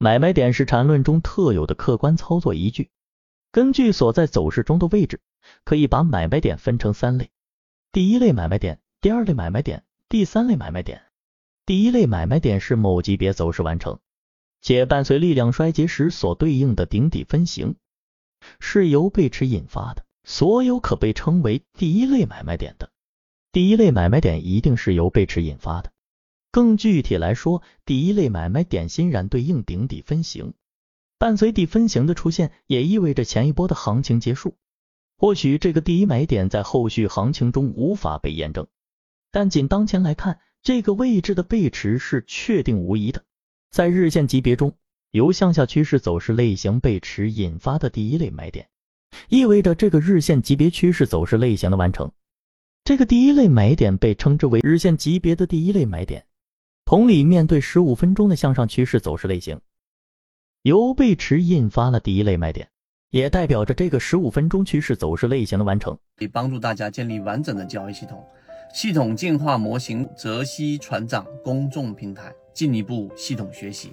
[0.00, 2.90] 买卖点是缠论中特有的客观操作依据，
[3.50, 5.20] 根据所在走势中的位置，
[5.64, 7.30] 可以把买卖点分成三类：
[7.90, 11.02] 第一类买卖点，第二类买卖点，第三类买卖点。
[11.66, 13.98] 第一类买卖点是某级别走势完成，
[14.62, 17.74] 且伴随力量衰竭时所对应的顶底分型，
[18.60, 20.04] 是由背驰引发的。
[20.22, 22.90] 所有可被称为第一类买卖点的，
[23.50, 25.90] 第一类买卖点一定是由背驰引发的。
[26.58, 30.54] 更具体来说，第一类买卖点欣然对应顶底分型，
[31.16, 34.56] 伴随底分型的出现，也意味着前一波的行情结束。
[35.16, 38.66] 或许这个第一买点在后续行情中无法被验证，
[39.30, 43.22] 但仅当前来看，这个位置的背驰是确定无疑的。
[43.70, 44.74] 在日线级别中，
[45.12, 48.68] 由向下趋势走势类型背驰引发的第一类买点，
[49.28, 52.10] 意味着这个日线级别趋势走势类型的完成。
[52.82, 56.24] 这个第一类买点被称之为日线级别的第一类买点。
[56.88, 59.60] 同理，面对十五分钟的向上趋势走势类型，
[60.62, 62.66] 由背驰印发了第一类卖点，
[63.10, 65.94] 也代表着这个十五分钟趋势走势类型的完成。
[66.16, 68.26] 可以帮助大家建立完整的交易系统，
[68.72, 73.90] 系统进化模型泽西船长公众平台，进一步系统学习。